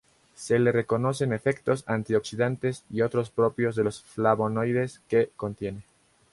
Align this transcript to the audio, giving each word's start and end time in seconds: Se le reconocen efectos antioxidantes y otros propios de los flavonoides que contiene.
Se 0.33 0.57
le 0.57 0.71
reconocen 0.71 1.31
efectos 1.31 1.83
antioxidantes 1.85 2.83
y 2.89 3.01
otros 3.01 3.29
propios 3.29 3.75
de 3.75 3.83
los 3.83 4.01
flavonoides 4.01 4.99
que 5.07 5.29
contiene. 5.37 5.83